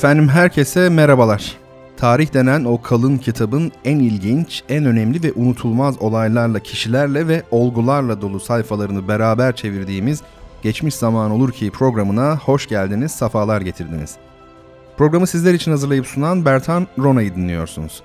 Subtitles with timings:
[0.00, 1.56] Efendim herkese merhabalar.
[1.96, 8.20] Tarih denen o kalın kitabın en ilginç, en önemli ve unutulmaz olaylarla, kişilerle ve olgularla
[8.20, 10.22] dolu sayfalarını beraber çevirdiğimiz
[10.62, 14.16] Geçmiş Zaman Olur Ki programına hoş geldiniz, safalar getirdiniz.
[14.96, 18.02] Programı sizler için hazırlayıp sunan Bertan Rona'yı dinliyorsunuz.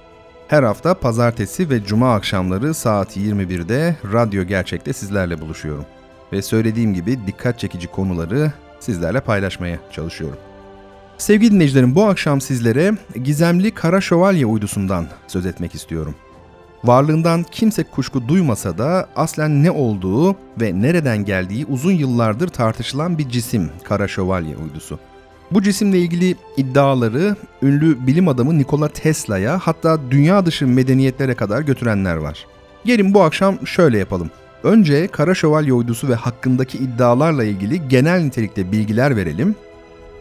[0.48, 5.86] Her hafta pazartesi ve cuma akşamları saat 21'de Radyo Gerçek'te sizlerle buluşuyorum.
[6.34, 10.38] Ve söylediğim gibi dikkat çekici konuları sizlerle paylaşmaya çalışıyorum.
[11.18, 12.92] Sevgili dinleyicilerim bu akşam sizlere
[13.24, 16.16] gizemli Kara Şövalye uydusundan söz etmek istiyorum.
[16.84, 23.30] Varlığından kimse kuşku duymasa da aslen ne olduğu ve nereden geldiği uzun yıllardır tartışılan bir
[23.30, 25.00] cisim Kara Şövalye uydusu.
[25.52, 32.16] Bu cisimle ilgili iddiaları ünlü bilim adamı Nikola Tesla'ya hatta dünya dışı medeniyetlere kadar götürenler
[32.16, 32.46] var.
[32.86, 34.30] Gelin bu akşam şöyle yapalım.
[34.64, 39.56] Önce Kara Şövalye uydusu ve hakkındaki iddialarla ilgili genel nitelikte bilgiler verelim.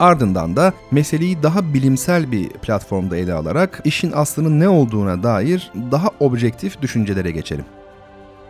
[0.04, 6.08] Ardından da meseleyi daha bilimsel bir platformda ele alarak işin aslının ne olduğuna dair daha
[6.20, 7.64] objektif düşüncelere geçelim.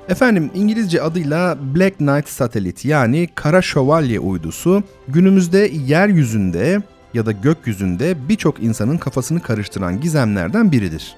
[0.08, 6.82] Efendim İngilizce adıyla Black Knight Satellite yani Kara Şövalye uydusu günümüzde yeryüzünde
[7.14, 11.16] ya da gökyüzünde birçok insanın kafasını karıştıran gizemlerden biridir.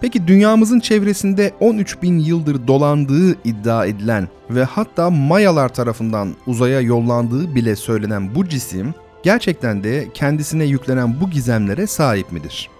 [0.00, 7.54] Peki dünyamızın çevresinde 13 bin yıldır dolandığı iddia edilen ve hatta Mayalar tarafından uzaya yollandığı
[7.54, 8.94] bile söylenen bu cisim
[9.28, 12.70] gerçekten de kendisine yüklenen bu gizemlere sahip midir?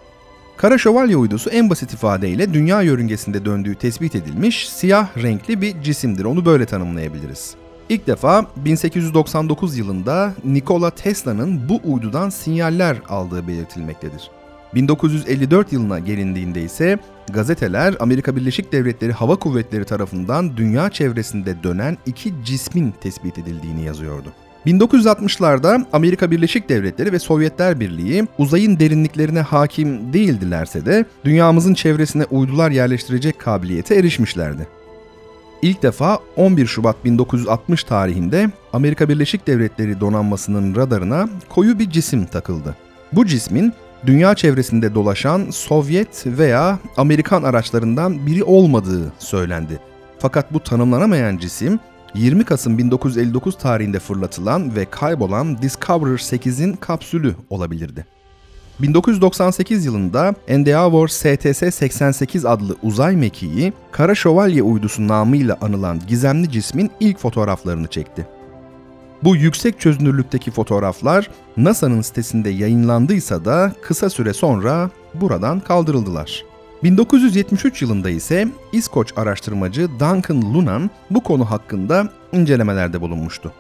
[0.57, 6.25] Kara Şövalye uydusu en basit ifadeyle dünya yörüngesinde döndüğü tespit edilmiş siyah renkli bir cisimdir.
[6.25, 7.55] Onu böyle tanımlayabiliriz.
[7.89, 14.31] İlk defa 1899 yılında Nikola Tesla'nın bu uydudan sinyaller aldığı belirtilmektedir.
[14.75, 16.99] 1954 yılına gelindiğinde ise
[17.31, 24.33] gazeteler Amerika Birleşik Devletleri Hava Kuvvetleri tarafından dünya çevresinde dönen iki cismin tespit edildiğini yazıyordu.
[24.67, 32.71] 1960'larda Amerika Birleşik Devletleri ve Sovyetler Birliği uzayın derinliklerine hakim değildilerse de dünyamızın çevresine uydular
[32.71, 34.67] yerleştirecek kabiliyete erişmişlerdi.
[35.63, 42.77] İlk defa 11 Şubat 1960 tarihinde Amerika Birleşik Devletleri donanmasının radarına koyu bir cisim takıldı.
[43.13, 43.73] Bu cismin
[44.07, 49.81] dünya çevresinde dolaşan Sovyet veya Amerikan araçlarından biri olmadığı söylendi.
[50.19, 51.81] Fakat bu tanımlanamayan cisim
[52.15, 58.07] 20 Kasım 1959 tarihinde fırlatılan ve kaybolan Discoverer 8'in kapsülü olabilirdi.
[58.81, 67.19] 1998 yılında Endeavour STS-88 adlı uzay mekiği Kara Şövalye uydusu namıyla anılan gizemli cismin ilk
[67.19, 68.27] fotoğraflarını çekti.
[69.23, 76.48] Bu yüksek çözünürlükteki fotoğraflar NASA'nın sitesinde yayınlandıysa da kısa süre sonra buradan kaldırıldılar.
[76.83, 83.53] 1973 yılında ise İskoç araştırmacı Duncan Lunan bu konu hakkında incelemelerde bulunmuştu.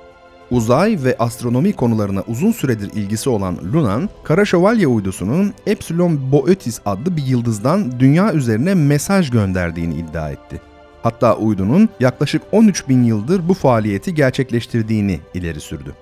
[0.50, 7.16] Uzay ve astronomi konularına uzun süredir ilgisi olan Lunan, Kara Şövalye uydusunun Epsilon Boötis adlı
[7.16, 10.60] bir yıldızdan dünya üzerine mesaj gönderdiğini iddia etti.
[11.02, 15.94] Hatta uydunun yaklaşık 13 bin yıldır bu faaliyeti gerçekleştirdiğini ileri sürdü.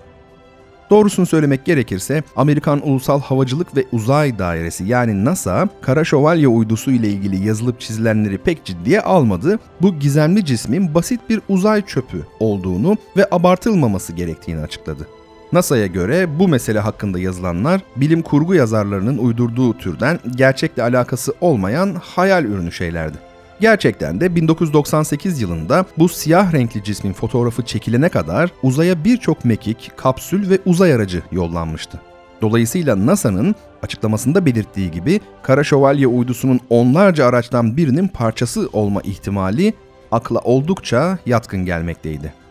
[0.90, 7.08] Doğrusunu söylemek gerekirse Amerikan Ulusal Havacılık ve Uzay Dairesi yani NASA, Kara Şövalye uydusu ile
[7.08, 9.58] ilgili yazılıp çizilenleri pek ciddiye almadı.
[9.82, 15.06] Bu gizemli cismin basit bir uzay çöpü olduğunu ve abartılmaması gerektiğini açıkladı.
[15.52, 22.44] NASA'ya göre bu mesele hakkında yazılanlar bilim kurgu yazarlarının uydurduğu türden gerçekle alakası olmayan hayal
[22.44, 23.25] ürünü şeylerdi.
[23.60, 30.50] Gerçekten de 1998 yılında bu siyah renkli cismin fotoğrafı çekilene kadar uzaya birçok mekik, kapsül
[30.50, 32.00] ve uzay aracı yollanmıştı.
[32.42, 39.74] Dolayısıyla NASA'nın açıklamasında belirttiği gibi Kara Şövalye uydusunun onlarca araçtan birinin parçası olma ihtimali
[40.10, 42.45] akla oldukça yatkın gelmekteydi.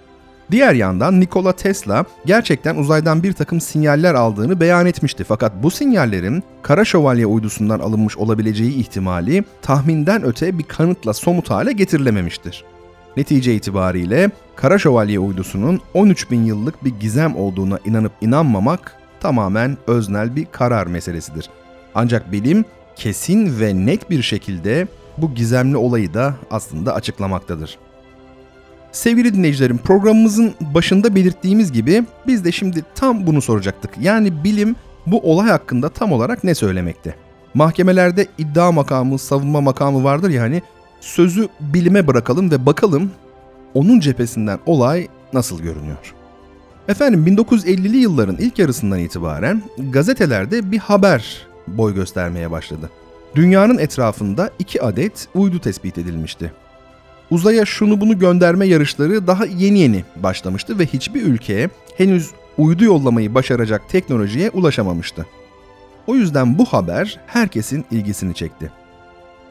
[0.52, 5.24] Diğer yandan Nikola Tesla gerçekten uzaydan bir takım sinyaller aldığını beyan etmişti.
[5.24, 11.72] Fakat bu sinyallerin Kara Şövalye uydusundan alınmış olabileceği ihtimali tahminden öte bir kanıtla somut hale
[11.72, 12.64] getirilememiştir.
[13.18, 20.36] Netice itibariyle Kara Şövalye uydusunun 13 bin yıllık bir gizem olduğuna inanıp inanmamak tamamen öznel
[20.36, 21.50] bir karar meselesidir.
[21.96, 22.66] Ancak bilim
[22.96, 24.88] kesin ve net bir şekilde
[25.18, 27.78] bu gizemli olayı da aslında açıklamaktadır.
[28.96, 33.92] Sevgili dinleyicilerim programımızın başında belirttiğimiz gibi biz de şimdi tam bunu soracaktık.
[34.02, 34.76] Yani bilim
[35.06, 37.16] bu olay hakkında tam olarak ne söylemekte?
[37.54, 40.62] Mahkemelerde iddia makamı, savunma makamı vardır ya hani
[41.02, 43.12] sözü bilime bırakalım ve bakalım
[43.74, 46.14] onun cephesinden olay nasıl görünüyor?
[46.88, 52.90] Efendim 1950'li yılların ilk yarısından itibaren gazetelerde bir haber boy göstermeye başladı.
[53.36, 56.52] Dünyanın etrafında iki adet uydu tespit edilmişti.
[57.32, 63.36] Uzaya şunu bunu gönderme yarışları daha yeni yeni başlamıştı ve hiçbir ülke henüz uydu yollamayı
[63.36, 65.26] başaracak teknolojiye ulaşamamıştı.
[66.08, 68.72] O yüzden bu haber herkesin ilgisini çekti.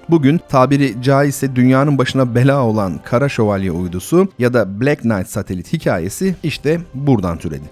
[0.09, 5.73] Bugün tabiri caizse dünyanın başına bela olan Kara Şövalye uydusu ya da Black Knight satelit
[5.73, 7.65] hikayesi işte buradan türedi.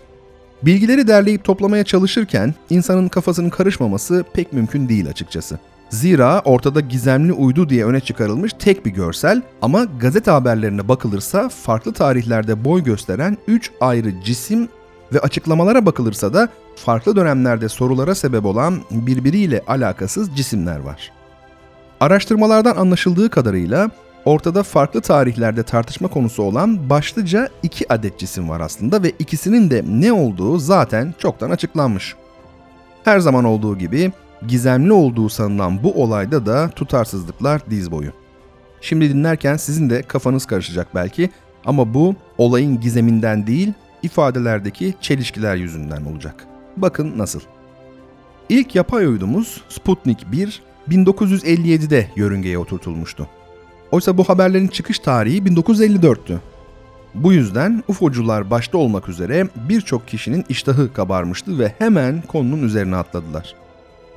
[0.63, 5.59] Bilgileri derleyip toplamaya çalışırken insanın kafasının karışmaması pek mümkün değil açıkçası.
[5.93, 11.93] Zira ortada gizemli uydu diye öne çıkarılmış tek bir görsel ama gazete haberlerine bakılırsa farklı
[11.93, 14.69] tarihlerde boy gösteren 3 ayrı cisim
[15.13, 21.13] ve açıklamalara bakılırsa da farklı dönemlerde sorulara sebep olan birbiriyle alakasız cisimler var.
[22.01, 23.91] Araştırmalardan anlaşıldığı kadarıyla
[24.25, 29.85] ortada farklı tarihlerde tartışma konusu olan başlıca iki adet cisim var aslında ve ikisinin de
[29.87, 32.15] ne olduğu zaten çoktan açıklanmış.
[33.05, 34.13] Her zaman olduğu gibi
[34.49, 38.13] gizemli olduğu sanılan bu olayda da tutarsızlıklar diz boyu.
[38.81, 41.31] Şimdi dinlerken sizin de kafanız karışacak belki
[41.65, 43.73] ama bu olayın gizeminden değil,
[44.03, 46.47] ifadelerdeki çelişkiler yüzünden olacak.
[46.77, 47.41] Bakın nasıl.
[48.49, 53.29] İlk yapay uydumuz Sputnik 1 1957'de yörüngeye oturtulmuştu.
[53.91, 56.39] Oysa bu haberlerin çıkış tarihi 1954'tü.
[57.15, 63.62] Bu yüzden UFO'cular başta olmak üzere birçok kişinin iştahı kabarmıştı ve hemen konunun üzerine atladılar.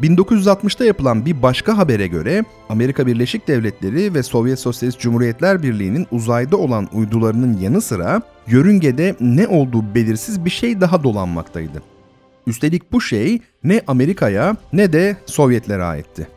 [0.02, 6.58] 1960'ta yapılan bir başka habere göre Amerika Birleşik Devletleri ve Sovyet Sosyalist Cumhuriyetler Birliği'nin uzayda
[6.58, 11.82] olan uydularının yanı sıra yörüngede ne olduğu belirsiz bir şey daha dolanmaktaydı.
[12.48, 16.28] Üstelik bu şey ne Amerika'ya ne de Sovyetlere aitti.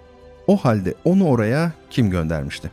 [0.47, 2.71] O halde onu oraya kim göndermişti?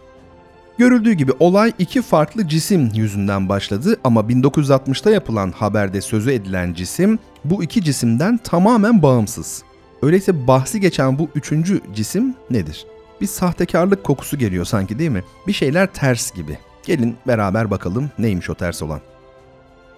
[0.78, 7.20] Görüldüğü gibi olay iki farklı cisim yüzünden başladı ama 1960'ta yapılan haberde sözü edilen cisim
[7.46, 9.64] bu iki cisimden tamamen bağımsız.
[10.02, 12.86] Öyleyse bahsi geçen bu üçüncü cisim nedir?
[13.22, 15.24] Bir sahtekarlık kokusu geliyor sanki değil mi?
[15.48, 16.58] Bir şeyler ters gibi.
[16.86, 19.02] Gelin beraber bakalım neymiş o ters olan.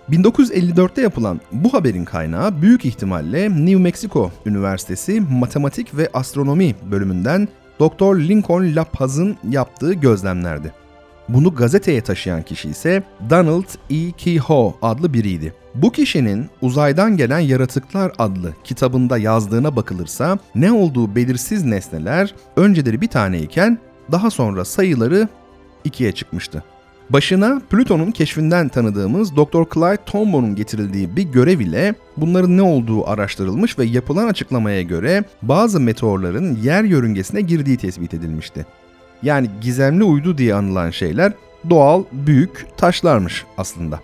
[0.09, 7.47] 1954'te yapılan bu haberin kaynağı büyük ihtimalle New Mexico Üniversitesi Matematik ve Astronomi bölümünden
[7.79, 8.19] Dr.
[8.19, 10.73] Lincoln LaPaz'ın yaptığı gözlemlerdi.
[11.29, 14.11] Bunu gazeteye taşıyan kişi ise Donald E.
[14.11, 15.53] Kehoe adlı biriydi.
[15.81, 23.07] Bu kişinin Uzaydan Gelen Yaratıklar adlı kitabında yazdığına bakılırsa ne olduğu belirsiz nesneler önceleri bir
[23.07, 23.77] taneyken
[24.11, 25.27] daha sonra sayıları
[25.83, 26.63] ikiye çıkmıştı.
[27.09, 29.73] Başına Plüton'un keşfinden tanıdığımız Dr.
[29.73, 35.79] Clyde Tombaughn'un getirildiği bir görev ile bunların ne olduğu araştırılmış ve yapılan açıklamaya göre bazı
[35.79, 38.65] meteorların yer yörüngesine girdiği tespit edilmişti.
[39.23, 41.33] Yani gizemli uydu diye anılan şeyler
[41.69, 43.99] doğal büyük taşlarmış aslında.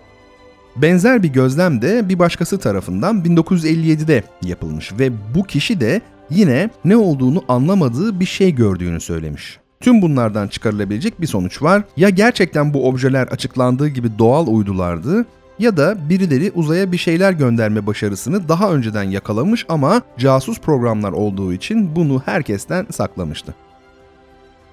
[0.76, 6.00] Benzer bir gözlem de bir başkası tarafından 1957'de yapılmış ve bu kişi de
[6.30, 9.58] yine ne olduğunu anlamadığı bir şey gördüğünü söylemiş.
[9.80, 11.82] Tüm bunlardan çıkarılabilecek bir sonuç var.
[11.96, 15.26] Ya gerçekten bu objeler açıklandığı gibi doğal uydulardı
[15.58, 21.52] ya da birileri uzaya bir şeyler gönderme başarısını daha önceden yakalamış ama casus programlar olduğu
[21.52, 23.54] için bunu herkesten saklamıştı.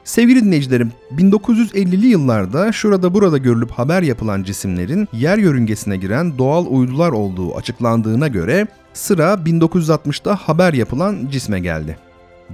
[0.03, 7.11] Sevgili dinleyicilerim, 1950'li yıllarda şurada burada görülüp haber yapılan cisimlerin yer yörüngesine giren doğal uydular
[7.11, 11.97] olduğu açıklandığına göre sıra 1960'da haber yapılan cisme geldi.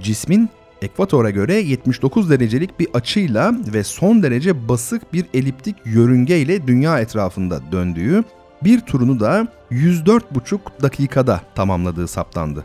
[0.00, 0.48] Cismin
[0.82, 7.00] ekvatora göre 79 derecelik bir açıyla ve son derece basık bir eliptik yörünge ile dünya
[7.00, 8.24] etrafında döndüğü,
[8.64, 12.64] bir turunu da 104,5 dakikada tamamladığı saptandı.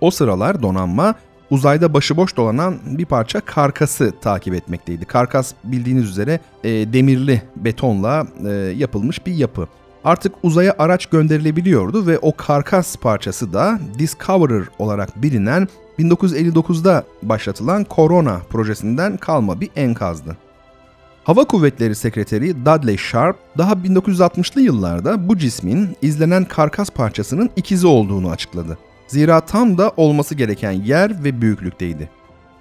[0.00, 1.14] O sıralar donanma
[1.50, 5.04] uzayda başıboş dolanan bir parça karkası takip etmekteydi.
[5.04, 9.66] Karkas bildiğiniz üzere e, demirli betonla e, yapılmış bir yapı.
[10.04, 18.40] Artık uzaya araç gönderilebiliyordu ve o karkas parçası da Discoverer olarak bilinen 1959'da başlatılan Corona
[18.50, 20.36] projesinden kalma bir enkazdı.
[21.24, 28.30] Hava Kuvvetleri Sekreteri Dudley Sharp daha 1960'lı yıllarda bu cismin izlenen karkas parçasının ikizi olduğunu
[28.30, 28.78] açıkladı.
[29.08, 32.10] Zira tam da olması gereken yer ve büyüklükteydi.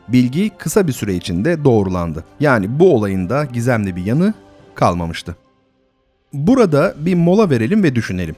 [0.07, 2.23] Bilgi kısa bir süre içinde doğrulandı.
[2.39, 4.33] Yani bu olayın da gizemli bir yanı
[4.75, 5.35] kalmamıştı.
[6.33, 8.35] Burada bir mola verelim ve düşünelim.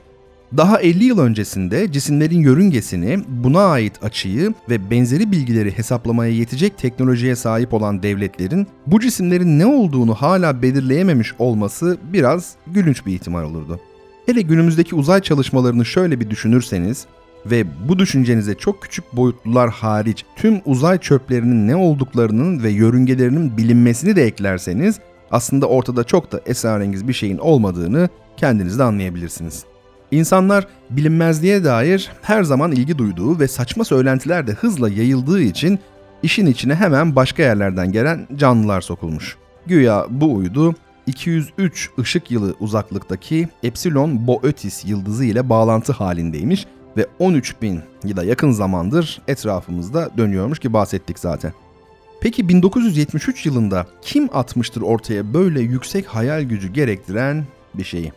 [0.58, 7.36] Daha 50 yıl öncesinde cisimlerin yörüngesini, buna ait açıyı ve benzeri bilgileri hesaplamaya yetecek teknolojiye
[7.36, 13.80] sahip olan devletlerin bu cisimlerin ne olduğunu hala belirleyememiş olması biraz gülünç bir ihtimal olurdu.
[14.26, 17.06] Hele günümüzdeki uzay çalışmalarını şöyle bir düşünürseniz
[17.46, 24.16] ve bu düşüncenize çok küçük boyutlular hariç tüm uzay çöplerinin ne olduklarının ve yörüngelerinin bilinmesini
[24.16, 25.00] de eklerseniz
[25.32, 29.64] aslında ortada çok da esrarengiz bir şeyin olmadığını kendiniz de anlayabilirsiniz.
[30.12, 35.80] İnsanlar bilinmezliğe dair her zaman ilgi duyduğu ve saçma söylentiler de hızla yayıldığı için
[36.24, 39.38] işin içine hemen başka yerlerden gelen canlılar sokulmuş.
[39.68, 40.76] Güya bu uydu
[41.08, 46.66] 203 ışık yılı uzaklıktaki Epsilon Boötis yıldızı ile bağlantı halindeymiş
[47.00, 51.54] ve 13 bin yıla yakın zamandır etrafımızda dönüyormuş ki bahsettik zaten.
[52.22, 58.12] Peki 1973 yılında kim atmıştır ortaya böyle yüksek hayal gücü gerektiren bir şeyi?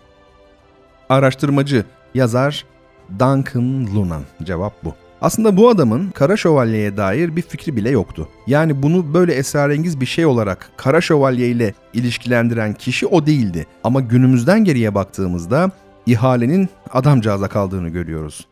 [1.08, 1.84] Araştırmacı,
[2.14, 2.64] yazar
[3.10, 4.22] Duncan Lunan.
[4.42, 4.94] Cevap bu.
[5.20, 8.28] Aslında bu adamın Kara Şövalye'ye dair bir fikri bile yoktu.
[8.46, 13.66] Yani bunu böyle esrarengiz bir şey olarak Kara Şövalye ile ilişkilendiren kişi o değildi.
[13.84, 15.70] Ama günümüzden geriye baktığımızda
[16.06, 18.46] ihalenin adamcağıza kaldığını görüyoruz.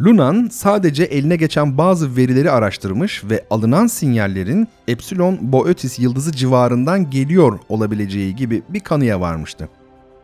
[0.00, 7.58] Lunan sadece eline geçen bazı verileri araştırmış ve alınan sinyallerin Epsilon Boötis yıldızı civarından geliyor
[7.68, 9.68] olabileceği gibi bir kanıya varmıştı.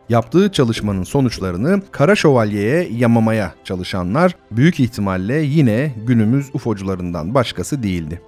[0.09, 8.21] Yaptığı çalışmanın sonuçlarını Kara Şövalye'ye yamamaya çalışanlar büyük ihtimalle yine günümüz UFO'cularından başkası değildi.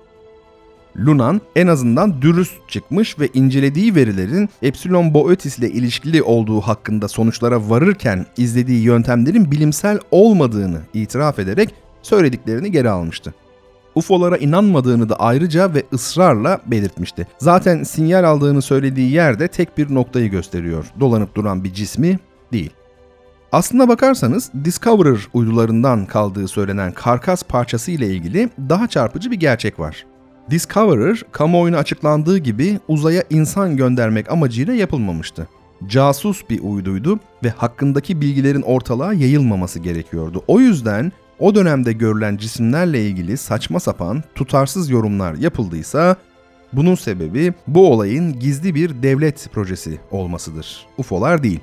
[0.97, 7.69] Lunan en azından dürüst çıkmış ve incelediği verilerin Epsilon Boötis ile ilişkili olduğu hakkında sonuçlara
[7.69, 13.33] varırken izlediği yöntemlerin bilimsel olmadığını itiraf ederek söylediklerini geri almıştı.
[13.95, 17.27] UFO'lara inanmadığını da ayrıca ve ısrarla belirtmişti.
[17.37, 20.85] Zaten sinyal aldığını söylediği yerde tek bir noktayı gösteriyor.
[20.99, 22.19] Dolanıp duran bir cismi
[22.51, 22.71] değil.
[23.51, 30.05] Aslına bakarsanız Discoverer uydularından kaldığı söylenen karkas parçası ile ilgili daha çarpıcı bir gerçek var.
[30.49, 35.47] Discoverer, kamuoyuna açıklandığı gibi uzaya insan göndermek amacıyla yapılmamıştı.
[35.87, 40.43] Casus bir uyduydu ve hakkındaki bilgilerin ortalığa yayılmaması gerekiyordu.
[40.47, 46.15] O yüzden o dönemde görülen cisimlerle ilgili saçma sapan, tutarsız yorumlar yapıldıysa
[46.73, 50.85] bunun sebebi bu olayın gizli bir devlet projesi olmasıdır.
[50.97, 51.59] UFO'lar değil.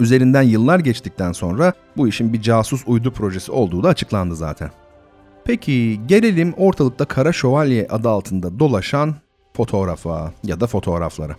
[0.00, 4.70] Üzerinden yıllar geçtikten sonra bu işin bir casus uydu projesi olduğu da açıklandı zaten.
[5.48, 9.14] Peki gelelim ortalıkta Kara Şövalye adı altında dolaşan
[9.56, 11.36] fotoğrafa ya da fotoğraflara.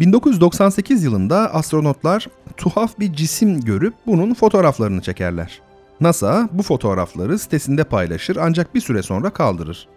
[0.00, 5.60] 1998 yılında astronotlar tuhaf bir cisim görüp bunun fotoğraflarını çekerler.
[6.00, 9.88] NASA bu fotoğrafları sitesinde paylaşır ancak bir süre sonra kaldırır.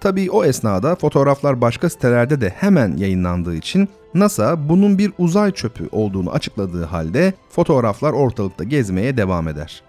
[0.00, 5.88] Tabii o esnada fotoğraflar başka sitelerde de hemen yayınlandığı için NASA bunun bir uzay çöpü
[5.92, 9.82] olduğunu açıkladığı halde fotoğraflar ortalıkta gezmeye devam eder.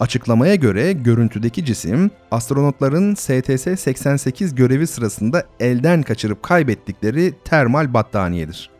[0.00, 8.70] Açıklamaya göre görüntüdeki cisim astronotların STS-88 görevi sırasında elden kaçırıp kaybettikleri termal battaniyedir.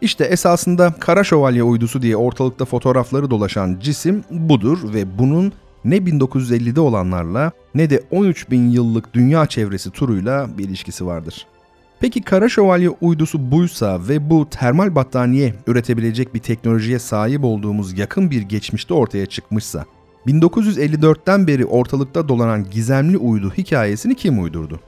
[0.00, 5.52] İşte esasında Kara Şövalye uydusu diye ortalıkta fotoğrafları dolaşan cisim budur ve bunun
[5.84, 11.46] ne 1950'de olanlarla ne de 13 bin yıllık dünya çevresi turuyla bir ilişkisi vardır.
[12.00, 18.30] Peki Kara Şövalye uydusu buysa ve bu termal battaniye üretebilecek bir teknolojiye sahip olduğumuz yakın
[18.30, 19.84] bir geçmişte ortaya çıkmışsa,
[20.26, 24.80] 1954'ten beri ortalıkta dolanan gizemli uydu hikayesini kim uydurdu?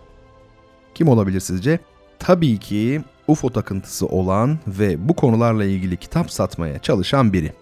[0.95, 1.79] Kim olabilir sizce?
[2.19, 7.53] Tabii ki UFO takıntısı olan ve bu konularla ilgili kitap satmaya çalışan biri.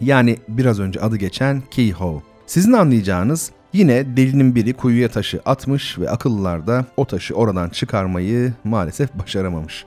[0.00, 2.22] Yani biraz önce adı geçen Keyhoe.
[2.46, 8.52] Sizin anlayacağınız yine delinin biri kuyuya taşı atmış ve akıllılar da o taşı oradan çıkarmayı
[8.64, 9.84] maalesef başaramamış.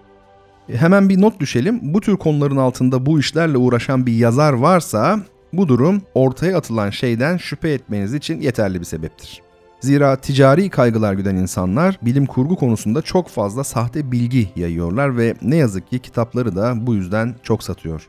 [0.69, 1.79] E, hemen bir not düşelim.
[1.81, 5.19] Bu tür konuların altında bu işlerle uğraşan bir yazar varsa
[5.57, 9.41] bu durum ortaya atılan şeyden şüphe etmeniz için yeterli bir sebeptir.
[9.79, 15.55] Zira ticari kaygılar güden insanlar bilim kurgu konusunda çok fazla sahte bilgi yayıyorlar ve ne
[15.55, 18.07] yazık ki kitapları da bu yüzden çok satıyor.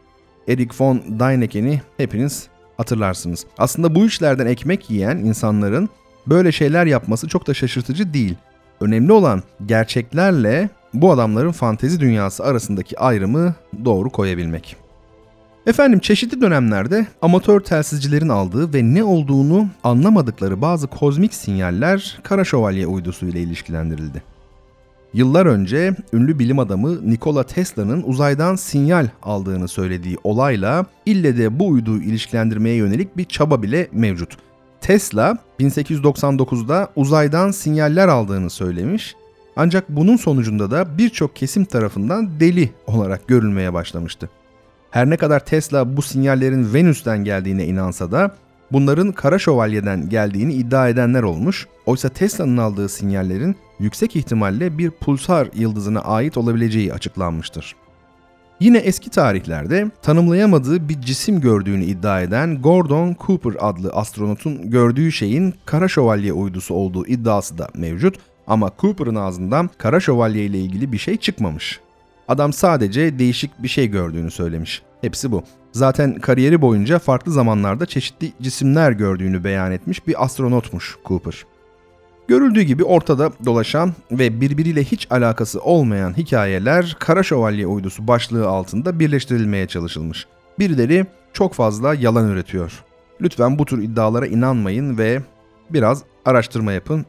[0.49, 3.47] Eric von Däniken'i hepiniz hatırlarsınız.
[3.59, 5.89] Aslında bu işlerden ekmek yiyen insanların
[6.27, 8.35] böyle şeyler yapması çok da şaşırtıcı değil.
[8.81, 14.86] Önemli olan gerçeklerle bu adamların fantezi dünyası arasındaki ayrımı doğru koyabilmek.
[15.67, 22.87] Efendim çeşitli dönemlerde amatör telsizcilerin aldığı ve ne olduğunu anlamadıkları bazı kozmik sinyaller Kara Şövalye
[22.87, 24.23] uydusu ile ilişkilendirildi.
[25.15, 31.69] Yıllar önce ünlü bilim adamı Nikola Tesla'nın uzaydan sinyal aldığını söylediği olayla ille de bu
[31.69, 34.37] uyduyu ilişkilendirmeye yönelik bir çaba bile mevcut.
[34.81, 39.17] Tesla 1899'da uzaydan sinyaller aldığını söylemiş
[39.57, 44.31] ancak bunun sonucunda da birçok kesim tarafından deli olarak görülmeye başlamıştı.
[44.97, 48.31] Her ne kadar Tesla bu sinyallerin Venüs'ten geldiğine inansa da
[48.73, 51.67] bunların Kara Şövalye'den geldiğini iddia edenler olmuş.
[51.87, 57.77] Oysa Tesla'nın aldığı sinyallerin yüksek ihtimalle bir pulsar yıldızına ait olabileceği açıklanmıştır.
[58.61, 65.55] Yine eski tarihlerde tanımlayamadığı bir cisim gördüğünü iddia eden Gordon Cooper adlı astronotun gördüğü şeyin
[65.67, 70.99] Kara Şövalye uydusu olduğu iddiası da mevcut ama Cooper'ın ağzından Kara Şövalye ile ilgili bir
[70.99, 71.81] şey çıkmamış.
[72.29, 74.83] Adam sadece değişik bir şey gördüğünü söylemiş.
[75.01, 75.43] Hepsi bu.
[75.73, 81.45] Zaten kariyeri boyunca farklı zamanlarda çeşitli cisimler gördüğünü beyan etmiş bir astronotmuş Cooper.
[82.29, 89.01] Görüldüğü gibi ortada dolaşan ve birbiriyle hiç alakası olmayan hikayeler Kara Şövalye uydusu başlığı altında
[89.01, 90.27] birleştirilmeye çalışılmış.
[90.59, 92.85] Birileri çok fazla yalan üretiyor.
[93.21, 95.23] Lütfen bu tür iddialara inanmayın ve
[95.71, 97.07] biraz araştırma yapın.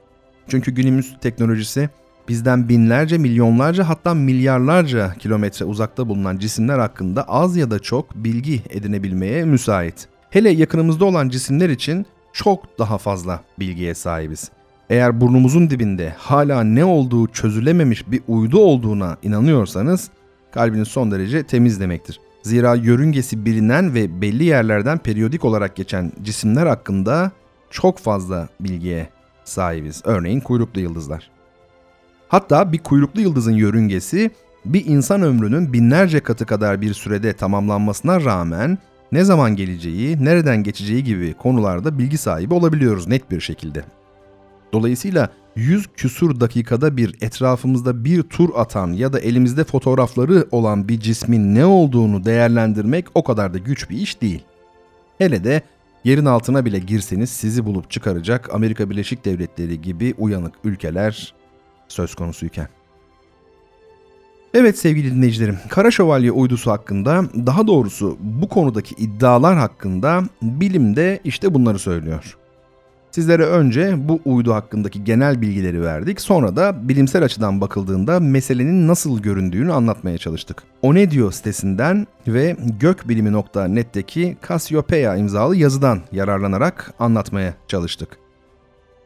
[0.48, 1.90] Çünkü günümüz teknolojisi
[2.28, 8.62] bizden binlerce, milyonlarca hatta milyarlarca kilometre uzakta bulunan cisimler hakkında az ya da çok bilgi
[8.70, 10.08] edinebilmeye müsait.
[10.30, 14.52] Hele yakınımızda olan cisimler için çok daha fazla bilgiye sahibiz.
[14.90, 20.10] Eğer burnumuzun dibinde hala ne olduğu çözülememiş bir uydu olduğuna inanıyorsanız
[20.52, 22.20] kalbiniz son derece temiz demektir.
[22.44, 27.32] Zira yörüngesi bilinen ve belli yerlerden periyodik olarak geçen cisimler hakkında
[27.70, 29.10] çok fazla bilgiye
[29.44, 30.02] sahibiz.
[30.06, 31.37] Örneğin kuyruklu yıldızlar.
[32.28, 34.32] Hatta bir kuyruklu yıldızın yörüngesi
[34.66, 38.78] bir insan ömrünün binlerce katı kadar bir sürede tamamlanmasına rağmen
[39.12, 43.84] ne zaman geleceği, nereden geçeceği gibi konularda bilgi sahibi olabiliyoruz net bir şekilde.
[44.74, 51.00] Dolayısıyla 100 küsur dakikada bir etrafımızda bir tur atan ya da elimizde fotoğrafları olan bir
[51.00, 54.44] cismin ne olduğunu değerlendirmek o kadar da güç bir iş değil.
[55.18, 55.62] Hele de
[56.04, 61.34] yerin altına bile girseniz sizi bulup çıkaracak Amerika Birleşik Devletleri gibi uyanık ülkeler
[61.88, 62.68] söz konusuyken.
[64.54, 71.54] Evet sevgili dinleyicilerim, Kara Şövalye uydusu hakkında, daha doğrusu bu konudaki iddialar hakkında bilimde işte
[71.54, 72.38] bunları söylüyor.
[73.12, 76.22] Sizlere önce bu uydu hakkındaki genel bilgileri verdik.
[76.22, 80.64] Sonra da bilimsel açıdan bakıldığında meselenin nasıl göründüğünü anlatmaya çalıştık.
[80.82, 88.27] O ne diyor sitesinden ve gökbilimi.net'teki Cassiopeia imzalı yazıdan yararlanarak anlatmaya çalıştık.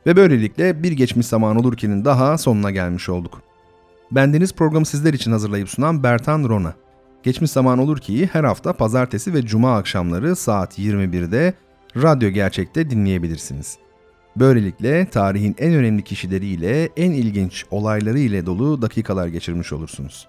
[0.05, 3.41] Ve böylelikle bir geçmiş zaman olurkenin daha sonuna gelmiş olduk.
[4.11, 6.73] Bendeniz programı sizler için hazırlayıp sunan Bertan Rona.
[7.23, 11.53] Geçmiş zaman olur ki her hafta pazartesi ve cuma akşamları saat 21'de
[11.95, 13.77] Radyo Gerçek'te dinleyebilirsiniz.
[14.35, 20.27] Böylelikle tarihin en önemli kişileriyle, en ilginç olayları ile dolu dakikalar geçirmiş olursunuz.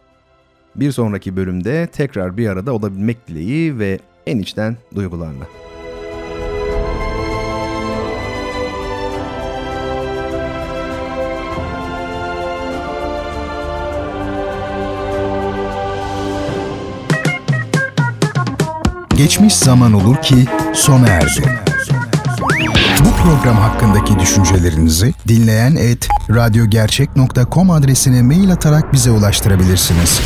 [0.76, 5.71] Bir sonraki bölümde tekrar bir arada olabilmek dileği ve en içten duygularla.
[19.22, 20.35] Geçmiş zaman olur ki
[20.74, 21.61] sona erdi.
[23.00, 30.20] Bu program hakkındaki düşüncelerinizi dinleyen et radyogercek.com adresine mail atarak bize ulaştırabilirsiniz.